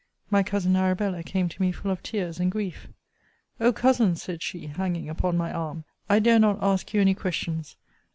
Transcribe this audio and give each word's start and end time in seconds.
My 0.31 0.41
cousin 0.41 0.75
Arabella 0.75 1.21
came 1.21 1.47
to 1.47 1.61
me 1.61 1.71
full 1.71 1.91
of 1.91 2.01
tears 2.01 2.39
and 2.39 2.51
grief. 2.51 2.87
O 3.59 3.71
Cousin! 3.71 4.15
said 4.15 4.41
she, 4.41 4.65
hanging 4.65 5.07
upon 5.07 5.37
my 5.37 5.53
arm, 5.53 5.83
I 6.09 6.17
dare 6.17 6.39
not 6.39 6.57
ask 6.59 6.91
you 6.91 7.01
any 7.01 7.13
questions! 7.13 7.75